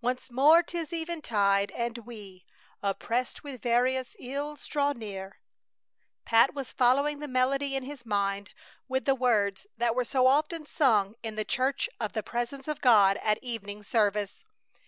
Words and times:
Once 0.00 0.30
more 0.30 0.62
'tis 0.62 0.92
eventide, 0.92 1.72
and 1.72 1.98
we, 2.06 2.46
Oppressed 2.80 3.42
with 3.42 3.60
various 3.60 4.14
ills, 4.20 4.64
draw 4.68 4.92
near 4.92 5.40
Pat 6.24 6.54
was 6.54 6.70
following 6.70 7.18
the 7.18 7.26
melody 7.26 7.74
in 7.74 7.82
his 7.82 8.06
mind 8.06 8.54
with 8.86 9.04
the 9.04 9.16
words 9.16 9.66
that 9.76 9.96
were 9.96 10.04
so 10.04 10.28
often 10.28 10.64
sung 10.64 11.16
in 11.24 11.34
the 11.34 11.44
Church 11.44 11.88
of 11.98 12.12
the 12.12 12.22
Presence 12.22 12.68
of 12.68 12.80
God 12.80 13.16
at 13.16 13.42
evening 13.42 13.82
service. 13.82 14.44